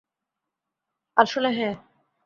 [1.17, 1.73] আসলে, হ্যাঁ।